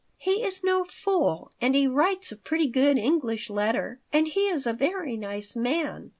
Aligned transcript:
"He 0.17 0.43
is 0.43 0.63
no 0.63 0.83
fool 0.83 1.51
and 1.61 1.75
he 1.75 1.85
writes 1.85 2.31
a 2.31 2.35
pretty 2.35 2.65
good 2.65 2.97
English 2.97 3.51
letter. 3.51 3.99
And 4.11 4.27
he 4.27 4.47
is 4.47 4.65
a 4.65 4.73
very 4.73 5.15
nice 5.15 5.55
man." 5.55 6.09